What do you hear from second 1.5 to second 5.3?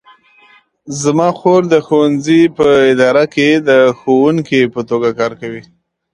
د ښوونځي په اداره کې د ښوونکې په توګه